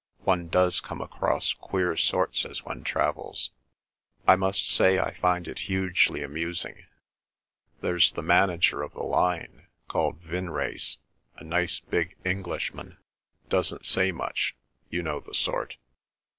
[0.23, 3.51] One does come across queer sorts as one travels.
[4.27, 6.87] I must say I find it hugely amusing.
[7.81, 12.97] There's the manager of the line—called Vinrace—a nice big Englishman,
[13.47, 15.77] doesn't say much—you know the sort.